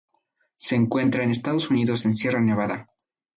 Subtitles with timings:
[0.57, 2.87] Se encuentra en Estados Unidos en Sierra Nevada.